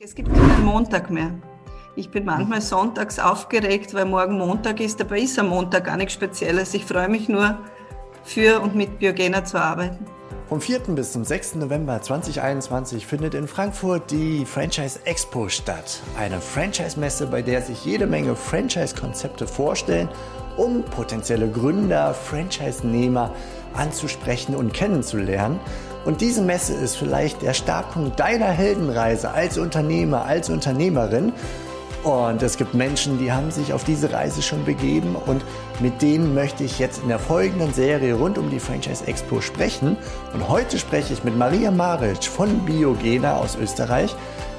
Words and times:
Es 0.00 0.14
gibt 0.14 0.32
keinen 0.32 0.64
Montag 0.64 1.10
mehr. 1.10 1.32
Ich 1.96 2.08
bin 2.08 2.24
manchmal 2.24 2.60
sonntags 2.60 3.18
aufgeregt, 3.18 3.94
weil 3.94 4.04
morgen 4.04 4.38
Montag 4.38 4.78
ist, 4.78 5.00
aber 5.00 5.18
ist 5.18 5.36
am 5.40 5.48
Montag 5.48 5.86
gar 5.86 5.96
nichts 5.96 6.12
Spezielles. 6.12 6.72
Ich 6.74 6.84
freue 6.84 7.08
mich 7.08 7.28
nur, 7.28 7.58
für 8.22 8.60
und 8.60 8.76
mit 8.76 9.00
Biogena 9.00 9.44
zu 9.44 9.60
arbeiten. 9.60 10.06
Vom 10.48 10.60
4. 10.60 10.78
bis 10.94 11.10
zum 11.10 11.24
6. 11.24 11.56
November 11.56 12.00
2021 12.00 13.08
findet 13.08 13.34
in 13.34 13.48
Frankfurt 13.48 14.12
die 14.12 14.46
Franchise 14.46 15.00
Expo 15.04 15.48
statt. 15.48 16.00
Eine 16.16 16.40
Franchise-Messe, 16.40 17.26
bei 17.26 17.42
der 17.42 17.60
sich 17.62 17.84
jede 17.84 18.06
Menge 18.06 18.36
Franchise-Konzepte 18.36 19.48
vorstellen, 19.48 20.08
um 20.56 20.84
potenzielle 20.84 21.50
Gründer, 21.50 22.14
Franchise-Nehmer 22.14 23.32
anzusprechen 23.74 24.54
und 24.54 24.72
kennenzulernen. 24.72 25.60
Und 26.04 26.20
diese 26.20 26.42
Messe 26.42 26.74
ist 26.74 26.96
vielleicht 26.96 27.42
der 27.42 27.54
Startpunkt 27.54 28.18
deiner 28.18 28.46
Heldenreise 28.46 29.30
als 29.30 29.58
Unternehmer, 29.58 30.24
als 30.24 30.48
Unternehmerin. 30.48 31.32
Und 32.04 32.42
es 32.42 32.56
gibt 32.56 32.74
Menschen, 32.74 33.18
die 33.18 33.32
haben 33.32 33.50
sich 33.50 33.72
auf 33.72 33.84
diese 33.84 34.12
Reise 34.12 34.40
schon 34.40 34.64
begeben 34.64 35.16
und 35.16 35.44
mit 35.80 36.00
denen 36.00 36.32
möchte 36.32 36.62
ich 36.62 36.78
jetzt 36.78 37.02
in 37.02 37.08
der 37.08 37.18
folgenden 37.18 37.74
Serie 37.74 38.14
rund 38.14 38.38
um 38.38 38.50
die 38.50 38.60
Franchise 38.60 39.06
Expo 39.06 39.40
sprechen. 39.40 39.96
Und 40.32 40.48
heute 40.48 40.78
spreche 40.78 41.12
ich 41.12 41.24
mit 41.24 41.36
Maria 41.36 41.70
Maric 41.70 42.24
von 42.24 42.64
Biogena 42.64 43.36
aus 43.36 43.58
Österreich 43.60 44.14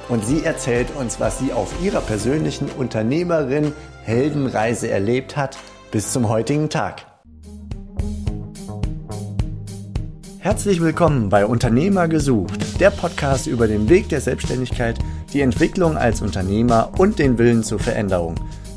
und 0.09 0.25
sie 0.25 0.43
erzählt 0.43 0.89
uns, 0.95 1.19
was 1.19 1.39
sie 1.39 1.53
auf 1.53 1.73
ihrer 1.81 2.01
persönlichen 2.01 2.69
Unternehmerin 2.77 3.73
Heldenreise 4.03 4.89
erlebt 4.89 5.37
hat 5.37 5.57
bis 5.91 6.11
zum 6.11 6.27
heutigen 6.27 6.69
Tag. 6.69 7.08
Herzlich 10.41 10.79
willkommen 10.79 11.27
bei 11.27 11.45
Unternehmer 11.45 12.07
gesucht, 12.07 12.79
der 12.79 12.91
Podcast 12.91 13.45
über 13.45 13.67
den 13.67 13.89
Weg 13.89 14.07
der 14.07 14.21
Selbstständigkeit, 14.21 14.97
die 15.33 15.41
Entwicklung 15.41 15.97
als 15.97 16.21
Unternehmer 16.21 16.93
und 16.97 17.19
den 17.19 17.37
Willen 17.37 17.61
zur 17.61 17.77
Veränderung. 17.77 18.35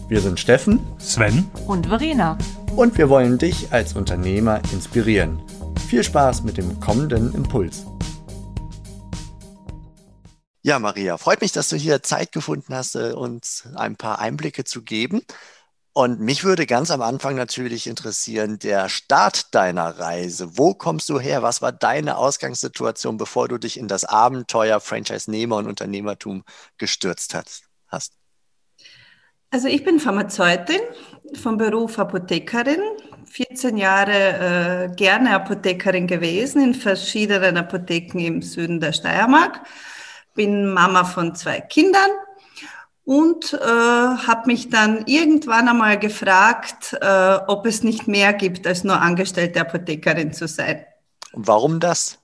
Wir 0.08 0.20
sind 0.20 0.40
Steffen, 0.40 0.80
Sven 0.98 1.48
und 1.68 1.86
Verena. 1.86 2.36
Und 2.74 2.98
wir 2.98 3.08
wollen 3.08 3.38
dich 3.38 3.72
als 3.72 3.94
Unternehmer 3.94 4.60
inspirieren. 4.72 5.40
Viel 5.88 6.02
Spaß 6.02 6.42
mit 6.42 6.56
dem 6.56 6.80
kommenden 6.80 7.32
Impuls. 7.32 7.86
Ja, 10.62 10.80
Maria, 10.80 11.16
freut 11.16 11.42
mich, 11.42 11.52
dass 11.52 11.68
du 11.68 11.76
hier 11.76 12.02
Zeit 12.02 12.32
gefunden 12.32 12.74
hast, 12.74 12.96
äh, 12.96 13.12
uns 13.12 13.68
ein 13.76 13.94
paar 13.94 14.18
Einblicke 14.18 14.64
zu 14.64 14.82
geben. 14.82 15.22
Und 15.94 16.20
mich 16.20 16.42
würde 16.42 16.64
ganz 16.64 16.90
am 16.90 17.02
Anfang 17.02 17.36
natürlich 17.36 17.86
interessieren, 17.86 18.58
der 18.58 18.88
Start 18.88 19.54
deiner 19.54 19.98
Reise. 19.98 20.56
Wo 20.56 20.72
kommst 20.72 21.10
du 21.10 21.20
her? 21.20 21.42
Was 21.42 21.60
war 21.60 21.70
deine 21.70 22.16
Ausgangssituation, 22.16 23.18
bevor 23.18 23.48
du 23.48 23.58
dich 23.58 23.78
in 23.78 23.88
das 23.88 24.04
Abenteuer 24.04 24.80
Franchise-Nehmer 24.80 25.56
und 25.56 25.66
Unternehmertum 25.66 26.44
gestürzt 26.78 27.34
hast? 27.34 27.64
Also 29.50 29.68
ich 29.68 29.84
bin 29.84 30.00
Pharmazeutin, 30.00 30.80
vom 31.34 31.58
Beruf 31.58 31.98
Apothekerin, 31.98 32.80
14 33.26 33.76
Jahre 33.76 34.88
äh, 34.90 34.96
gerne 34.96 35.34
Apothekerin 35.34 36.06
gewesen 36.06 36.62
in 36.62 36.72
verschiedenen 36.72 37.58
Apotheken 37.58 38.18
im 38.18 38.40
Süden 38.40 38.80
der 38.80 38.94
Steiermark, 38.94 39.60
bin 40.34 40.72
Mama 40.72 41.04
von 41.04 41.34
zwei 41.34 41.60
Kindern 41.60 42.10
und 43.04 43.52
äh, 43.52 43.58
habe 43.58 44.46
mich 44.46 44.68
dann 44.68 45.06
irgendwann 45.06 45.68
einmal 45.68 45.98
gefragt, 45.98 46.96
äh, 47.00 47.38
ob 47.48 47.66
es 47.66 47.82
nicht 47.82 48.06
mehr 48.06 48.32
gibt, 48.32 48.66
als 48.66 48.84
nur 48.84 49.00
angestellte 49.00 49.60
Apothekerin 49.60 50.32
zu 50.32 50.46
sein. 50.46 50.84
Und 51.32 51.48
warum 51.48 51.80
das? 51.80 52.18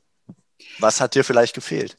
Was 0.79 1.01
hat 1.01 1.15
dir 1.15 1.25
vielleicht 1.25 1.55
gefehlt? 1.55 1.97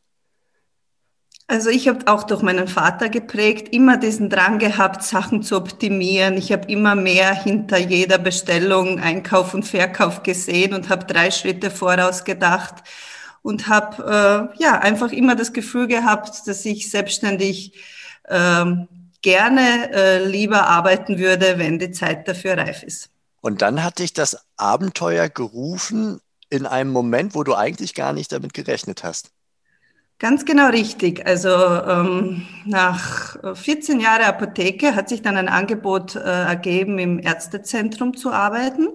Also 1.47 1.71
ich 1.71 1.87
habe 1.87 2.05
auch 2.05 2.23
durch 2.23 2.43
meinen 2.43 2.67
Vater 2.67 3.09
geprägt, 3.09 3.73
immer 3.73 3.97
diesen 3.97 4.29
Drang 4.29 4.59
gehabt, 4.59 5.01
Sachen 5.03 5.41
zu 5.41 5.57
optimieren. 5.57 6.37
Ich 6.37 6.51
habe 6.51 6.71
immer 6.71 6.93
mehr 6.93 7.33
hinter 7.33 7.79
jeder 7.79 8.19
Bestellung, 8.19 8.99
Einkauf 8.99 9.55
und 9.55 9.63
Verkauf 9.63 10.21
gesehen 10.21 10.75
und 10.75 10.89
habe 10.89 11.05
drei 11.05 11.31
Schritte 11.31 11.71
voraus 11.71 12.23
gedacht 12.23 12.75
und 13.41 13.67
habe 13.67 14.51
äh, 14.55 14.61
ja 14.61 14.77
einfach 14.77 15.11
immer 15.11 15.35
das 15.35 15.51
Gefühl 15.51 15.87
gehabt, 15.87 16.47
dass 16.47 16.63
ich 16.65 16.91
selbstständig 16.91 17.73
ähm, 18.29 18.87
gerne 19.21 19.91
äh, 19.91 20.25
lieber 20.25 20.67
arbeiten 20.67 21.17
würde, 21.17 21.57
wenn 21.57 21.79
die 21.79 21.91
Zeit 21.91 22.27
dafür 22.27 22.57
reif 22.57 22.83
ist. 22.83 23.09
Und 23.41 23.61
dann 23.61 23.83
hat 23.83 23.99
dich 23.99 24.13
das 24.13 24.45
Abenteuer 24.57 25.29
gerufen 25.29 26.19
in 26.49 26.65
einem 26.65 26.91
Moment, 26.91 27.35
wo 27.35 27.43
du 27.43 27.55
eigentlich 27.55 27.93
gar 27.93 28.13
nicht 28.13 28.31
damit 28.31 28.53
gerechnet 28.53 29.03
hast. 29.03 29.31
Ganz 30.19 30.43
genau 30.43 30.67
richtig. 30.69 31.25
Also 31.25 31.49
ähm, 31.49 32.45
nach 32.65 33.37
14 33.55 34.01
Jahren 34.01 34.23
Apotheke 34.23 34.93
hat 34.93 35.07
sich 35.07 35.21
dann 35.21 35.37
ein 35.37 35.47
Angebot 35.47 36.15
äh, 36.15 36.19
ergeben, 36.19 36.99
im 36.99 37.19
Ärztezentrum 37.19 38.17
zu 38.17 38.31
arbeiten. 38.31 38.89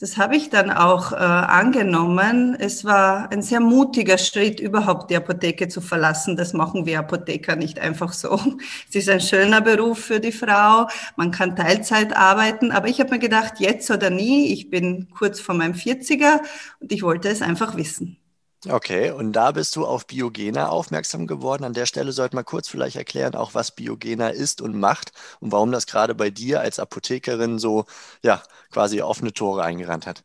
Das 0.00 0.16
habe 0.16 0.34
ich 0.34 0.48
dann 0.48 0.70
auch 0.70 1.12
äh, 1.12 1.16
angenommen. 1.16 2.56
Es 2.58 2.86
war 2.86 3.30
ein 3.30 3.42
sehr 3.42 3.60
mutiger 3.60 4.16
Schritt, 4.16 4.58
überhaupt 4.58 5.10
die 5.10 5.16
Apotheke 5.16 5.68
zu 5.68 5.82
verlassen. 5.82 6.38
Das 6.38 6.54
machen 6.54 6.86
wir 6.86 6.98
Apotheker 7.00 7.54
nicht 7.54 7.78
einfach 7.78 8.14
so. 8.14 8.40
Es 8.88 8.94
ist 8.94 9.10
ein 9.10 9.20
schöner 9.20 9.60
Beruf 9.60 9.98
für 9.98 10.18
die 10.18 10.32
Frau. 10.32 10.88
Man 11.16 11.30
kann 11.32 11.54
Teilzeit 11.54 12.16
arbeiten. 12.16 12.72
Aber 12.72 12.88
ich 12.88 12.98
habe 12.98 13.10
mir 13.10 13.18
gedacht, 13.18 13.60
jetzt 13.60 13.90
oder 13.90 14.08
nie. 14.08 14.50
Ich 14.54 14.70
bin 14.70 15.10
kurz 15.10 15.38
vor 15.38 15.54
meinem 15.54 15.74
40er 15.74 16.40
und 16.80 16.92
ich 16.92 17.02
wollte 17.02 17.28
es 17.28 17.42
einfach 17.42 17.76
wissen. 17.76 18.19
Okay, 18.68 19.10
und 19.10 19.32
da 19.32 19.52
bist 19.52 19.74
du 19.74 19.86
auf 19.86 20.06
Biogena 20.06 20.68
aufmerksam 20.68 21.26
geworden. 21.26 21.64
An 21.64 21.72
der 21.72 21.86
Stelle 21.86 22.12
sollte 22.12 22.36
man 22.36 22.44
kurz 22.44 22.68
vielleicht 22.68 22.96
erklären, 22.96 23.34
auch 23.34 23.54
was 23.54 23.70
Biogena 23.74 24.28
ist 24.28 24.60
und 24.60 24.78
macht 24.78 25.12
und 25.40 25.50
warum 25.50 25.72
das 25.72 25.86
gerade 25.86 26.14
bei 26.14 26.28
dir 26.28 26.60
als 26.60 26.78
Apothekerin 26.78 27.58
so, 27.58 27.86
ja, 28.22 28.42
quasi 28.70 29.00
offene 29.00 29.32
Tore 29.32 29.62
eingerannt 29.62 30.06
hat. 30.06 30.24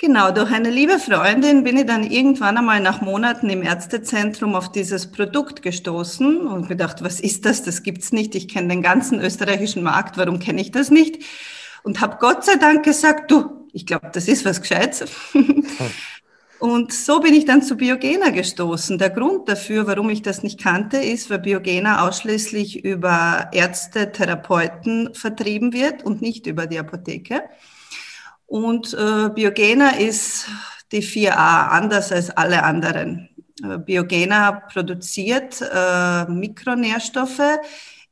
Genau, 0.00 0.30
durch 0.30 0.52
eine 0.52 0.70
liebe 0.70 0.98
Freundin 0.98 1.64
bin 1.64 1.76
ich 1.76 1.86
dann 1.86 2.04
irgendwann 2.04 2.56
einmal 2.58 2.80
nach 2.80 3.00
Monaten 3.00 3.48
im 3.50 3.62
Ärztezentrum 3.62 4.54
auf 4.54 4.70
dieses 4.70 5.10
Produkt 5.10 5.62
gestoßen 5.62 6.46
und 6.46 6.68
gedacht, 6.68 7.02
was 7.02 7.18
ist 7.18 7.46
das? 7.46 7.64
Das 7.64 7.82
gibt's 7.82 8.12
nicht. 8.12 8.34
Ich 8.34 8.46
kenne 8.46 8.68
den 8.68 8.82
ganzen 8.82 9.20
österreichischen 9.20 9.82
Markt. 9.82 10.16
Warum 10.18 10.38
kenne 10.38 10.60
ich 10.60 10.70
das 10.70 10.90
nicht? 10.90 11.24
Und 11.82 12.00
habe 12.00 12.18
Gott 12.20 12.44
sei 12.44 12.56
Dank 12.56 12.84
gesagt, 12.84 13.30
du, 13.30 13.66
ich 13.72 13.86
glaube, 13.86 14.10
das 14.12 14.28
ist 14.28 14.44
was 14.44 14.60
Gescheites. 14.60 15.10
Und 16.58 16.92
so 16.92 17.20
bin 17.20 17.34
ich 17.34 17.44
dann 17.44 17.62
zu 17.62 17.76
Biogena 17.76 18.30
gestoßen. 18.30 18.98
Der 18.98 19.10
Grund 19.10 19.48
dafür, 19.48 19.86
warum 19.86 20.10
ich 20.10 20.22
das 20.22 20.42
nicht 20.42 20.60
kannte, 20.60 20.96
ist, 20.96 21.30
weil 21.30 21.38
Biogena 21.38 22.06
ausschließlich 22.06 22.84
über 22.84 23.48
Ärzte, 23.52 24.10
Therapeuten 24.10 25.14
vertrieben 25.14 25.72
wird 25.72 26.02
und 26.02 26.20
nicht 26.20 26.46
über 26.46 26.66
die 26.66 26.78
Apotheke. 26.78 27.42
Und 28.46 28.92
äh, 28.94 29.28
Biogena 29.28 29.90
ist 29.90 30.46
die 30.90 31.02
4a, 31.02 31.68
anders 31.68 32.10
als 32.10 32.30
alle 32.30 32.64
anderen. 32.64 33.28
Äh, 33.62 33.78
Biogena 33.78 34.52
produziert 34.52 35.60
äh, 35.60 36.24
Mikronährstoffe 36.24 37.60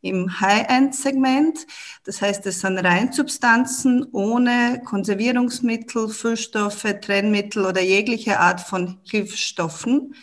im 0.07 0.41
High-End-Segment. 0.41 1.67
Das 2.05 2.23
heißt, 2.23 2.47
es 2.47 2.61
sind 2.61 2.79
Reinsubstanzen 2.79 4.07
ohne 4.13 4.83
Konservierungsmittel, 4.85 6.09
Füllstoffe, 6.09 6.87
Trennmittel 7.01 7.67
oder 7.67 7.83
jegliche 7.83 8.41
Art 8.41 8.61
von 8.61 8.99
Hilfsstoffen, 9.05 10.15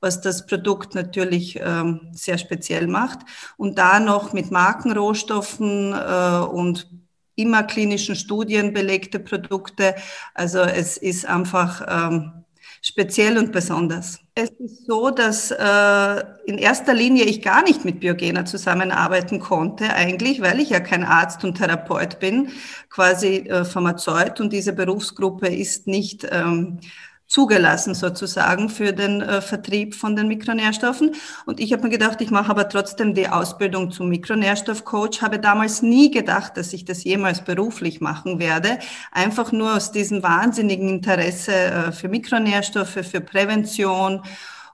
was 0.00 0.20
das 0.20 0.46
Produkt 0.46 0.94
natürlich 0.94 1.58
ähm, 1.60 2.08
sehr 2.12 2.38
speziell 2.38 2.86
macht. 2.86 3.20
Und 3.56 3.78
da 3.78 4.00
noch 4.00 4.32
mit 4.32 4.50
Markenrohstoffen 4.50 5.92
äh, 5.92 6.38
und 6.46 6.88
immer 7.36 7.62
klinischen 7.62 8.16
Studien 8.16 8.72
belegte 8.72 9.20
Produkte. 9.20 9.94
Also 10.34 10.60
es 10.60 10.96
ist 10.96 11.26
einfach 11.26 11.84
ähm, 11.88 12.45
speziell 12.82 13.38
und 13.38 13.52
besonders. 13.52 14.20
Es 14.34 14.50
ist 14.50 14.86
so, 14.86 15.10
dass 15.10 15.50
äh, 15.50 16.24
in 16.46 16.58
erster 16.58 16.94
Linie 16.94 17.24
ich 17.24 17.42
gar 17.42 17.62
nicht 17.62 17.84
mit 17.84 18.00
Biogena 18.00 18.44
zusammenarbeiten 18.44 19.40
konnte, 19.40 19.94
eigentlich, 19.94 20.40
weil 20.42 20.60
ich 20.60 20.70
ja 20.70 20.80
kein 20.80 21.04
Arzt 21.04 21.44
und 21.44 21.56
Therapeut 21.56 22.18
bin, 22.18 22.50
quasi 22.90 23.36
äh, 23.36 23.64
Pharmazeut 23.64 24.40
und 24.40 24.52
diese 24.52 24.72
Berufsgruppe 24.72 25.48
ist 25.48 25.86
nicht 25.86 26.26
ähm, 26.30 26.80
zugelassen 27.26 27.94
sozusagen 27.94 28.68
für 28.68 28.92
den 28.92 29.20
äh, 29.20 29.40
Vertrieb 29.40 29.94
von 29.94 30.14
den 30.14 30.28
Mikronährstoffen. 30.28 31.14
Und 31.44 31.60
ich 31.60 31.72
habe 31.72 31.82
mir 31.82 31.90
gedacht, 31.90 32.20
ich 32.20 32.30
mache 32.30 32.50
aber 32.50 32.68
trotzdem 32.68 33.14
die 33.14 33.28
Ausbildung 33.28 33.90
zum 33.90 34.08
Mikronährstoffcoach, 34.08 35.22
habe 35.22 35.38
damals 35.38 35.82
nie 35.82 36.10
gedacht, 36.10 36.56
dass 36.56 36.72
ich 36.72 36.84
das 36.84 37.04
jemals 37.04 37.42
beruflich 37.42 38.00
machen 38.00 38.38
werde, 38.38 38.78
einfach 39.10 39.52
nur 39.52 39.74
aus 39.74 39.90
diesem 39.90 40.22
wahnsinnigen 40.22 40.88
Interesse 40.88 41.52
äh, 41.52 41.92
für 41.92 42.08
Mikronährstoffe, 42.08 43.00
für 43.02 43.20
Prävention 43.20 44.22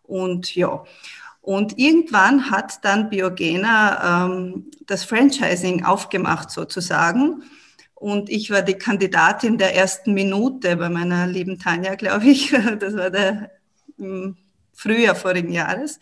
und 0.02 0.54
ja. 0.54 0.84
Und 1.40 1.76
irgendwann 1.76 2.50
hat 2.52 2.84
dann 2.84 3.10
Biogena 3.10 4.26
ähm, 4.26 4.70
das 4.86 5.04
Franchising 5.04 5.84
aufgemacht 5.84 6.50
sozusagen. 6.50 7.42
Und 8.02 8.30
ich 8.30 8.50
war 8.50 8.62
die 8.62 8.74
Kandidatin 8.74 9.58
der 9.58 9.76
ersten 9.76 10.12
Minute 10.12 10.76
bei 10.76 10.88
meiner 10.88 11.28
lieben 11.28 11.60
Tanja, 11.60 11.94
glaube 11.94 12.26
ich. 12.26 12.50
Das 12.80 12.96
war 12.96 13.10
der 13.10 13.52
im 13.96 14.36
Frühjahr 14.72 15.14
vorigen 15.14 15.52
Jahres. 15.52 16.00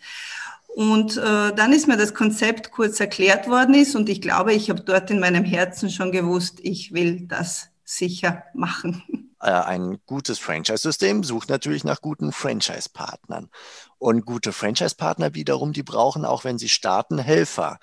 Und 0.75 1.17
äh, 1.17 1.53
dann 1.53 1.73
ist 1.73 1.87
mir 1.87 1.97
das 1.97 2.15
Konzept 2.15 2.71
kurz 2.71 2.99
erklärt 2.99 3.47
worden 3.47 3.75
ist 3.75 3.95
und 3.95 4.09
ich 4.09 4.19
glaube, 4.19 4.53
ich 4.53 4.71
habe 4.71 4.81
dort 4.81 5.11
in 5.11 5.19
meinem 5.19 5.43
Herzen 5.43 5.91
schon 5.91 6.11
gewusst, 6.11 6.59
ich 6.63 6.91
will 6.91 7.27
das 7.27 7.69
sicher 7.83 8.43
machen. 8.53 9.03
Äh, 9.43 9.49
ein 9.49 9.97
gutes 10.05 10.37
Franchise-System 10.37 11.23
sucht 11.23 11.49
natürlich 11.49 11.83
nach 11.83 11.99
guten 12.01 12.31
Franchise-Partnern. 12.31 13.49
Und 13.97 14.23
gute 14.23 14.53
Franchise-Partner 14.53 15.33
wiederum, 15.33 15.73
die 15.73 15.81
brauchen 15.81 16.25
auch, 16.25 16.43
wenn 16.43 16.59
sie 16.59 16.69
starten, 16.69 17.17
Helfer. 17.17 17.79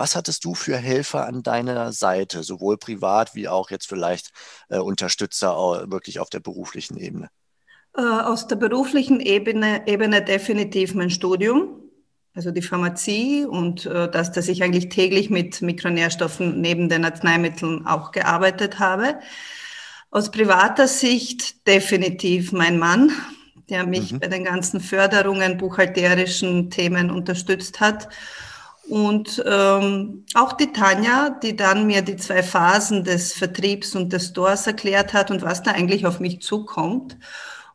Was 0.00 0.16
hattest 0.16 0.46
du 0.46 0.54
für 0.54 0.78
Helfer 0.78 1.26
an 1.26 1.42
deiner 1.42 1.92
Seite, 1.92 2.42
sowohl 2.42 2.78
privat 2.78 3.34
wie 3.34 3.48
auch 3.48 3.70
jetzt 3.70 3.86
vielleicht 3.86 4.30
äh, 4.70 4.78
Unterstützer 4.78 5.50
wirklich 5.90 6.20
auf 6.20 6.30
der 6.30 6.40
beruflichen 6.40 6.96
Ebene? 6.96 7.28
Äh, 7.94 8.00
aus 8.00 8.46
der 8.46 8.56
beruflichen 8.56 9.20
Ebene, 9.20 9.86
Ebene 9.86 10.24
definitiv 10.24 10.94
mein 10.94 11.10
Studium, 11.10 11.82
also 12.34 12.50
die 12.50 12.62
Pharmazie 12.62 13.44
und 13.44 13.84
äh, 13.84 14.10
das, 14.10 14.32
dass 14.32 14.48
ich 14.48 14.62
eigentlich 14.62 14.88
täglich 14.88 15.28
mit 15.28 15.60
Mikronährstoffen 15.60 16.62
neben 16.62 16.88
den 16.88 17.04
Arzneimitteln 17.04 17.86
auch 17.86 18.10
gearbeitet 18.10 18.78
habe. 18.78 19.18
Aus 20.10 20.30
privater 20.30 20.88
Sicht 20.88 21.66
definitiv 21.66 22.52
mein 22.52 22.78
Mann, 22.78 23.12
der 23.68 23.84
mich 23.84 24.12
mhm. 24.12 24.20
bei 24.20 24.28
den 24.28 24.44
ganzen 24.44 24.80
Förderungen, 24.80 25.58
buchhalterischen 25.58 26.70
Themen 26.70 27.10
unterstützt 27.10 27.80
hat. 27.80 28.08
Und 28.90 29.40
ähm, 29.46 30.24
auch 30.34 30.52
die 30.52 30.72
Tanja, 30.72 31.30
die 31.30 31.54
dann 31.54 31.86
mir 31.86 32.02
die 32.02 32.16
zwei 32.16 32.42
Phasen 32.42 33.04
des 33.04 33.32
Vertriebs 33.32 33.94
und 33.94 34.12
des 34.12 34.26
Stores 34.26 34.66
erklärt 34.66 35.12
hat 35.12 35.30
und 35.30 35.42
was 35.42 35.62
da 35.62 35.70
eigentlich 35.70 36.06
auf 36.06 36.18
mich 36.18 36.42
zukommt. 36.42 37.16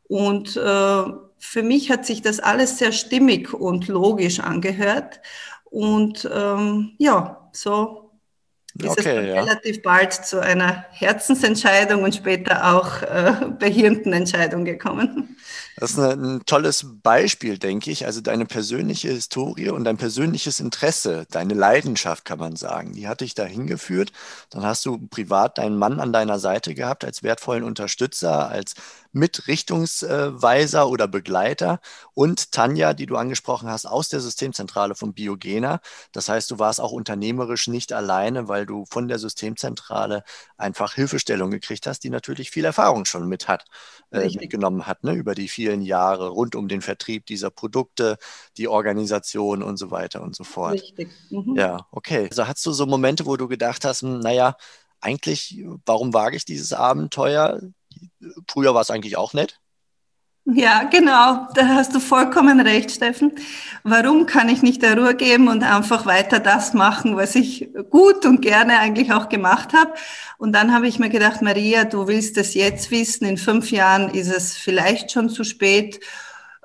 Und 0.09 0.57
äh, 0.57 1.03
für 1.37 1.63
mich 1.63 1.89
hat 1.89 2.05
sich 2.05 2.21
das 2.21 2.41
alles 2.41 2.79
sehr 2.79 2.91
stimmig 2.91 3.53
und 3.53 3.87
logisch 3.87 4.41
angehört. 4.41 5.21
Und 5.63 6.29
ähm, 6.33 6.95
ja, 6.97 7.49
so 7.53 8.04
ist 8.81 8.89
okay, 8.91 9.17
es 9.17 9.27
ja. 9.27 9.41
relativ 9.41 9.81
bald 9.81 10.13
zu 10.13 10.41
einer 10.41 10.85
Herzensentscheidung 10.91 12.03
und 12.03 12.13
später 12.13 12.75
auch 12.75 13.01
äh, 13.03 13.33
Behirntenentscheidung 13.57 14.65
gekommen. 14.65 15.37
Das 15.77 15.91
ist 15.91 15.99
ein, 15.99 16.23
ein 16.23 16.45
tolles 16.45 16.85
Beispiel, 17.01 17.57
denke 17.57 17.91
ich. 17.91 18.05
Also 18.05 18.21
deine 18.21 18.45
persönliche 18.45 19.09
Historie 19.09 19.69
und 19.69 19.83
dein 19.83 19.97
persönliches 19.97 20.59
Interesse, 20.59 21.25
deine 21.31 21.53
Leidenschaft, 21.53 22.25
kann 22.25 22.39
man 22.39 22.55
sagen, 22.55 22.93
die 22.93 23.07
hat 23.07 23.21
dich 23.21 23.33
dahin 23.33 23.67
geführt. 23.67 24.11
Dann 24.49 24.63
hast 24.63 24.85
du 24.85 24.97
privat 24.97 25.57
deinen 25.57 25.77
Mann 25.77 25.99
an 25.99 26.13
deiner 26.13 26.39
Seite 26.39 26.73
gehabt 26.73 27.05
als 27.05 27.23
wertvollen 27.23 27.63
Unterstützer, 27.63 28.49
als 28.49 28.75
Mitrichtungsweiser 29.15 30.89
oder 30.89 31.07
Begleiter 31.07 31.79
und 32.13 32.51
Tanja, 32.51 32.93
die 32.93 33.05
du 33.05 33.15
angesprochen 33.15 33.69
hast, 33.69 33.85
aus 33.85 34.09
der 34.09 34.19
Systemzentrale 34.19 34.93
von 34.93 35.13
Biogena. 35.13 35.79
Das 36.11 36.27
heißt, 36.27 36.51
du 36.51 36.59
warst 36.59 36.81
auch 36.81 36.91
unternehmerisch 36.91 37.67
nicht 37.67 37.93
alleine, 37.93 38.49
weil 38.49 38.65
du 38.65 38.85
von 38.89 39.07
der 39.07 39.17
Systemzentrale 39.17 40.23
einfach 40.57 40.93
Hilfestellung 40.95 41.49
gekriegt 41.49 41.87
hast, 41.87 42.01
die 42.03 42.09
natürlich 42.09 42.51
viel 42.51 42.65
Erfahrung 42.65 43.05
schon 43.05 43.27
mit 43.29 43.47
hat, 43.47 43.65
äh, 44.11 44.27
mitgenommen 44.29 44.85
hat, 44.85 45.03
ne, 45.05 45.13
über 45.13 45.33
die 45.33 45.47
vielen 45.47 45.81
Jahre 45.81 46.27
rund 46.27 46.55
um 46.55 46.67
den 46.67 46.81
Vertrieb 46.81 47.25
dieser 47.25 47.49
Produkte, 47.49 48.17
die 48.57 48.67
Organisation 48.67 49.63
und 49.63 49.77
so 49.77 49.91
weiter 49.91 50.21
und 50.21 50.35
so 50.35 50.43
fort. 50.43 50.73
Richtig. 50.73 51.09
Mhm. 51.29 51.55
Ja, 51.55 51.87
okay. 51.91 52.27
Also 52.29 52.47
hast 52.47 52.65
du 52.65 52.73
so 52.73 52.85
Momente, 52.85 53.25
wo 53.25 53.37
du 53.37 53.47
gedacht 53.47 53.85
hast, 53.85 54.01
hm, 54.01 54.19
naja, 54.19 54.57
eigentlich, 54.99 55.63
warum 55.85 56.13
wage 56.13 56.35
ich 56.35 56.45
dieses 56.45 56.73
Abenteuer? 56.73 57.61
Früher 58.47 58.73
war 58.73 58.81
es 58.81 58.91
eigentlich 58.91 59.17
auch 59.17 59.33
nett. 59.33 59.59
Ja, 60.47 60.83
genau. 60.83 61.47
Da 61.55 61.67
hast 61.69 61.95
du 61.95 61.99
vollkommen 61.99 62.59
recht, 62.59 62.91
Steffen. 62.91 63.31
Warum 63.83 64.27
kann 64.27 64.47
ich 64.47 64.61
nicht 64.61 64.83
der 64.83 64.95
Ruhe 64.95 65.15
geben 65.15 65.47
und 65.47 65.63
einfach 65.63 66.05
weiter 66.05 66.39
das 66.39 66.75
machen, 66.75 67.17
was 67.17 67.33
ich 67.33 67.69
gut 67.89 68.27
und 68.27 68.41
gerne 68.41 68.77
eigentlich 68.77 69.11
auch 69.11 69.27
gemacht 69.27 69.73
habe? 69.73 69.93
Und 70.37 70.53
dann 70.53 70.71
habe 70.71 70.87
ich 70.87 70.99
mir 70.99 71.09
gedacht, 71.09 71.41
Maria, 71.41 71.83
du 71.83 72.07
willst 72.07 72.37
es 72.37 72.53
jetzt 72.53 72.91
wissen. 72.91 73.25
In 73.25 73.37
fünf 73.37 73.71
Jahren 73.71 74.09
ist 74.09 74.29
es 74.29 74.55
vielleicht 74.55 75.11
schon 75.11 75.29
zu 75.29 75.43
spät. 75.43 75.99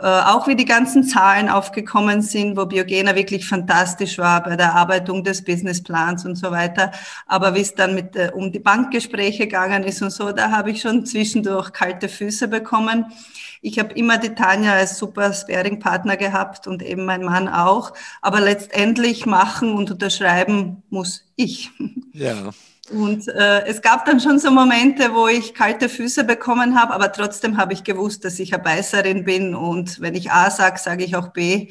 Äh, 0.03 0.07
auch 0.07 0.47
wie 0.47 0.57
die 0.57 0.65
ganzen 0.65 1.05
Zahlen 1.05 1.51
aufgekommen 1.51 2.23
sind, 2.23 2.57
wo 2.57 2.65
Biogena 2.65 3.15
wirklich 3.15 3.47
fantastisch 3.47 4.17
war 4.17 4.43
bei 4.43 4.57
der 4.57 4.69
Erarbeitung 4.69 5.25
des 5.25 5.45
Businessplans 5.45 6.25
und 6.25 6.37
so 6.37 6.51
weiter. 6.51 6.91
Aber 7.27 7.55
wie 7.55 7.61
es 7.61 7.75
dann 7.75 7.95
mit 7.95 8.17
äh, 8.17 8.31
um 8.33 8.51
die 8.51 8.61
Bankgespräche 8.61 9.45
gegangen 9.45 9.85
ist 9.85 10.01
und 10.01 10.11
so, 10.11 10.33
da 10.33 10.53
habe 10.53 10.71
ich 10.71 10.81
schon 10.81 11.05
zwischendurch 11.05 11.75
kalte 11.75 12.09
Füße 12.09 12.49
bekommen. 12.49 13.13
Ich 13.61 13.79
habe 13.79 13.93
immer 13.93 14.17
die 14.17 14.35
Tanja 14.35 14.73
als 14.73 14.97
super 14.97 15.35
Sparing-Partner 15.35 16.17
gehabt 16.17 16.67
und 16.67 16.83
eben 16.83 17.05
mein 17.05 17.23
Mann 17.23 17.47
auch. 17.47 17.93
Aber 18.23 18.41
letztendlich 18.41 19.27
machen 19.27 19.75
und 19.75 19.91
unterschreiben 19.91 20.83
muss 20.89 21.27
ich. 21.37 21.71
Ja. 22.15 22.53
Und 22.91 23.29
äh, 23.29 23.65
es 23.67 23.83
gab 23.83 24.05
dann 24.05 24.19
schon 24.19 24.41
so 24.41 24.51
Momente, 24.51 25.15
wo 25.15 25.29
ich 25.29 25.55
kalte 25.55 25.89
Füße 25.89 26.25
bekommen 26.25 26.79
habe, 26.79 26.93
aber 26.93 27.13
trotzdem 27.13 27.57
habe 27.57 27.73
ich 27.73 27.85
gewusst, 27.85 28.25
dass 28.25 28.39
ich 28.41 28.53
eine 28.53 28.63
Beißerin 28.65 29.25
bin 29.25 29.55
und 29.55 30.01
wenn 30.01 30.17
ich 30.17 30.33
A 30.33 30.51
sage, 30.51 30.79
sage 30.81 31.05
ich 31.05 31.15
auch 31.15 31.29
B. 31.29 31.69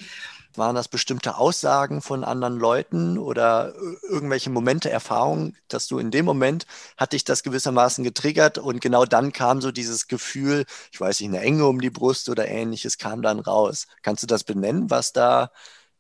Waren 0.56 0.76
das 0.76 0.88
bestimmte 0.88 1.36
Aussagen 1.36 2.02
von 2.02 2.24
anderen 2.24 2.58
Leuten 2.58 3.18
oder 3.18 3.74
irgendwelche 4.10 4.50
Momente, 4.50 4.90
Erfahrungen, 4.90 5.58
dass 5.68 5.88
du 5.88 6.00
in 6.00 6.10
dem 6.10 6.24
Moment 6.26 6.66
hat 6.98 7.12
dich 7.12 7.26
das 7.26 7.44
gewissermaßen 7.44 8.04
getriggert 8.04 8.58
und 8.58 8.80
genau 8.80 9.04
dann 9.06 9.34
kam 9.34 9.62
so 9.62 9.72
dieses 9.72 10.08
Gefühl, 10.08 10.66
ich 10.92 11.02
weiß 11.02 11.20
nicht, 11.20 11.30
eine 11.30 11.42
Enge 11.42 11.66
um 11.68 11.82
die 11.82 11.90
Brust 11.90 12.30
oder 12.30 12.48
ähnliches 12.48 12.98
kam 12.98 13.22
dann 13.22 13.40
raus. 13.40 13.88
Kannst 14.04 14.24
du 14.24 14.28
das 14.28 14.46
benennen, 14.46 14.90
was 14.90 15.12
da 15.12 15.52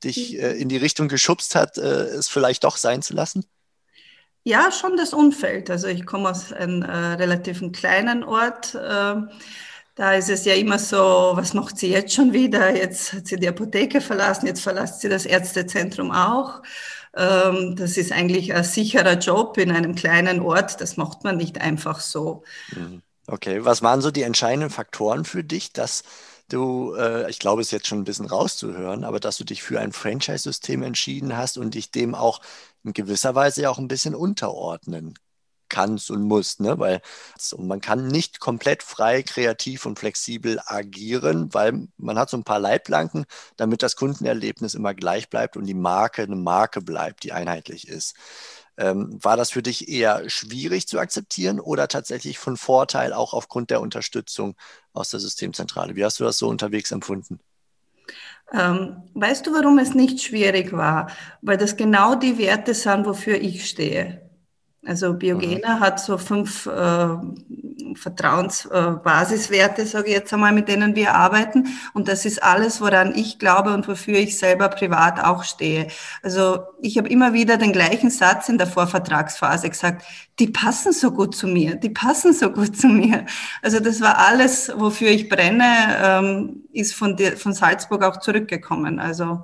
dich 0.04 0.39
äh, 0.39 0.54
in 0.54 0.69
die 0.69 0.77
Richtung 0.77 1.10
geschubst 1.10 1.56
hat, 1.56 1.77
äh, 1.77 1.81
es 1.81 2.30
vielleicht 2.30 2.63
doch 2.63 2.77
sein 2.77 3.01
zu 3.01 3.13
lassen? 3.13 3.45
Ja, 4.44 4.71
schon 4.71 4.97
das 4.97 5.13
Umfeld. 5.13 5.69
Also 5.69 5.88
ich 5.88 6.06
komme 6.06 6.30
aus 6.30 6.51
einem 6.53 6.81
äh, 6.81 6.91
relativ 6.91 7.62
kleinen 7.71 8.24
Ort. 8.24 8.74
Äh, 8.75 9.15
da 9.95 10.13
ist 10.13 10.30
es 10.30 10.45
ja 10.45 10.53
immer 10.53 10.80
so, 10.80 10.97
was 11.36 11.53
macht 11.53 11.77
sie 11.77 11.89
jetzt 11.89 12.13
schon 12.13 12.31
wieder? 12.33 12.75
Jetzt 12.75 13.13
hat 13.13 13.27
sie 13.27 13.36
die 13.38 13.50
Apotheke 13.50 14.01
verlassen, 14.01 14.47
jetzt 14.47 14.62
verlässt 14.62 15.01
sie 15.01 15.09
das 15.09 15.25
Ärztezentrum 15.25 16.12
auch. 16.12 16.62
Ähm, 17.15 17.75
das 17.75 17.97
ist 17.97 18.12
eigentlich 18.12 18.53
ein 18.53 18.63
sicherer 18.63 19.18
Job 19.19 19.57
in 19.57 19.71
einem 19.71 19.95
kleinen 19.95 20.39
Ort. 20.39 20.80
Das 20.81 20.95
macht 20.97 21.24
man 21.24 21.38
nicht 21.38 21.59
einfach 21.62 22.00
so. 22.00 22.44
Mhm. 22.71 23.01
Okay, 23.27 23.63
was 23.63 23.81
waren 23.83 24.01
so 24.01 24.09
die 24.12 24.24
entscheidenden 24.24 24.69
Faktoren 24.71 25.24
für 25.25 25.44
dich, 25.44 25.71
dass 25.74 26.03
du, 26.50 26.95
äh, 26.95 27.30
ich 27.30 27.39
glaube, 27.39 27.62
es 27.62 27.68
ist 27.68 27.71
jetzt 27.71 27.88
schon 27.88 28.00
ein 28.00 28.03
bisschen 28.06 28.25
rauszuhören, 28.25 29.03
aber 29.03 29.19
dass 29.19 29.38
du 29.38 29.44
dich 29.44 29.62
für 29.62 29.80
ein 29.80 29.91
Franchise-System 29.91 30.81
entschieden 30.83 31.38
hast 31.38 31.57
und 31.57 31.75
dich 31.75 31.91
dem 31.91 32.15
auch 32.15 32.41
in 32.84 32.94
gewisser 32.94 33.36
Weise 33.36 33.63
ja 33.63 33.70
auch 33.70 33.80
ein 33.80 33.88
bisschen 33.88 34.15
unterordnen 34.15 35.15
kannst 35.70 36.12
und 36.12 36.24
musst, 36.24 36.60
ne? 36.60 36.80
weil 36.80 37.01
so, 37.38 37.58
man 37.58 37.80
kann 37.82 38.08
nicht 38.08 38.39
komplett 38.39 38.84
frei, 38.84 39.24
kreativ 39.24 39.86
und 39.86 40.00
flexibel 40.00 40.60
agieren, 40.65 41.53
weil 41.53 41.88
man 41.98 42.18
hat 42.20 42.30
so 42.30 42.38
ein 42.38 42.44
paar 42.44 42.60
Leitplanken, 42.60 43.25
damit 43.56 43.84
das 43.84 43.96
Kundenerlebnis 43.96 44.74
immer 44.74 44.94
gleich 44.94 45.30
bleibt 45.30 45.58
und 45.58 45.65
die 45.65 45.75
Marke 45.75 46.24
eine 46.24 46.36
Marke 46.36 46.82
bleibt, 46.82 47.24
die 47.24 47.32
einheitlich 47.34 47.88
ist. 47.88 48.15
Ähm, 48.77 49.20
war 49.24 49.38
das 49.38 49.51
für 49.51 49.62
dich 49.63 49.89
eher 49.89 50.30
schwierig 50.30 50.88
zu 50.88 51.00
akzeptieren 51.00 51.60
oder 51.60 51.88
tatsächlich 51.88 52.39
von 52.39 52.58
Vorteil 52.58 53.13
auch 53.13 53.34
aufgrund 53.34 53.70
der 53.72 53.82
Unterstützung 53.82 54.56
aus 54.94 55.10
der 55.10 55.20
Systemzentrale? 55.20 55.96
Wie 55.96 56.06
hast 56.06 56.20
du 56.20 56.24
das 56.24 56.38
so 56.38 56.48
unterwegs 56.48 56.92
empfunden? 56.92 57.39
Ähm, 58.53 59.03
weißt 59.13 59.46
du, 59.46 59.53
warum 59.53 59.77
es 59.77 59.94
nicht 59.94 60.22
schwierig 60.22 60.74
war? 60.74 61.10
Weil 61.41 61.58
das 61.58 61.77
genau 61.77 62.15
die 62.15 62.38
Werte 62.38 62.74
sind, 62.74 63.06
wofür 63.06 63.36
ich 63.36 63.70
stehe. 63.70 64.29
Also 64.86 65.13
Biogena 65.13 65.75
mhm. 65.75 65.79
hat 65.82 66.00
so 66.00 66.18
fünf 66.18 66.65
äh, 66.65 67.08
Vertrauensbasiswerte, 67.96 69.82
äh, 69.82 69.86
sage 69.86 70.08
ich 70.08 70.13
jetzt 70.13 70.34
einmal, 70.34 70.53
mit 70.53 70.70
denen 70.70 70.96
wir 70.96 71.15
arbeiten. 71.15 71.68
Und 71.94 72.08
das 72.08 72.25
ist 72.25 72.41
alles, 72.41 72.79
woran 72.79 73.13
ich 73.13 73.39
glaube 73.39 73.74
und 73.74 73.88
wofür 73.88 74.18
ich 74.18 74.38
selber 74.38 74.70
privat 74.70 75.24
auch 75.24 75.44
stehe. 75.44 75.88
Also 76.24 76.60
ich 76.82 76.98
habe 76.98 77.10
immer 77.10 77.34
wieder 77.34 77.58
den 77.58 77.74
gleichen 77.74 78.10
Satz 78.10 78.48
in 78.48 78.58
der 78.58 78.68
Vorvertragsphase 78.68 79.70
gesagt, 79.70 80.06
die 80.39 80.48
passen 80.48 80.94
so 80.94 81.12
gut 81.12 81.36
zu 81.36 81.48
mir, 81.48 81.75
die 81.75 81.89
passen 81.89 82.34
so 82.34 82.50
gut 82.50 82.77
zu 82.77 82.88
mir. 82.88 83.25
Also 83.62 83.82
das 83.82 84.00
war 84.00 84.18
alles, 84.18 84.72
wofür 84.75 85.10
ich 85.10 85.27
brenne, 85.27 85.98
ähm, 86.01 86.59
ist 86.72 86.94
von, 86.94 87.16
dir, 87.16 87.38
von 87.38 87.54
Salzburg 87.54 88.04
auch 88.04 88.18
zurückgekommen. 88.18 89.00
Also 89.00 89.44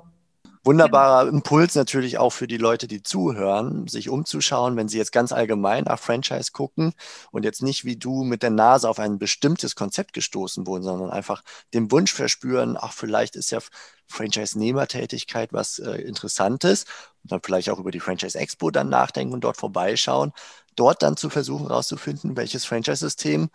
Wunderbarer 0.66 1.28
Impuls 1.28 1.76
natürlich 1.76 2.18
auch 2.18 2.30
für 2.30 2.48
die 2.48 2.56
Leute, 2.56 2.88
die 2.88 3.00
zuhören, 3.00 3.86
sich 3.86 4.08
umzuschauen, 4.08 4.76
wenn 4.76 4.88
sie 4.88 4.98
jetzt 4.98 5.12
ganz 5.12 5.30
allgemein 5.30 5.84
nach 5.84 6.00
Franchise 6.00 6.50
gucken 6.50 6.92
und 7.30 7.44
jetzt 7.44 7.62
nicht 7.62 7.84
wie 7.84 7.94
du 7.96 8.24
mit 8.24 8.42
der 8.42 8.50
Nase 8.50 8.88
auf 8.88 8.98
ein 8.98 9.20
bestimmtes 9.20 9.76
Konzept 9.76 10.12
gestoßen 10.12 10.66
wurden, 10.66 10.82
sondern 10.82 11.10
einfach 11.10 11.44
den 11.72 11.92
Wunsch 11.92 12.12
verspüren, 12.12 12.76
ach, 12.76 12.92
vielleicht 12.92 13.36
ist 13.36 13.52
ja 13.52 13.60
Franchise-Nehmertätigkeit 14.08 15.52
was 15.52 15.78
äh, 15.78 15.98
Interessantes 16.02 16.84
und 17.22 17.30
dann 17.30 17.40
vielleicht 17.44 17.70
auch 17.70 17.78
über 17.78 17.92
die 17.92 18.00
Franchise 18.00 18.36
Expo 18.36 18.72
dann 18.72 18.88
nachdenken 18.88 19.34
und 19.34 19.44
dort 19.44 19.58
vorbeischauen, 19.58 20.32
dort 20.74 21.00
dann 21.00 21.16
zu 21.16 21.30
versuchen 21.30 21.68
herauszufinden, 21.68 22.36
welches 22.36 22.64
Franchise-System 22.64 23.50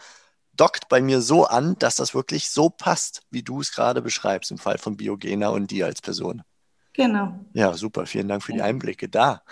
dockt 0.53 0.89
bei 0.89 1.01
mir 1.01 1.21
so 1.21 1.45
an, 1.45 1.75
dass 1.79 1.95
das 1.95 2.13
wirklich 2.13 2.49
so 2.49 2.69
passt, 2.69 3.21
wie 3.31 3.43
du 3.43 3.61
es 3.61 3.71
gerade 3.71 4.01
beschreibst, 4.01 4.51
im 4.51 4.57
Fall 4.57 4.77
von 4.77 4.97
Biogena 4.97 5.49
und 5.49 5.71
dir 5.71 5.85
als 5.85 6.01
Person. 6.01 6.43
Genau. 6.93 7.33
Ja, 7.53 7.73
super. 7.73 8.05
Vielen 8.05 8.27
Dank 8.27 8.43
für 8.43 8.51
die 8.51 8.61
Einblicke 8.61 9.07
da. 9.07 9.43